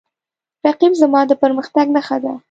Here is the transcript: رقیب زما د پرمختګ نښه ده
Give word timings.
رقیب 0.67 0.93
زما 1.01 1.21
د 1.27 1.31
پرمختګ 1.43 1.85
نښه 1.95 2.17
ده 2.23 2.33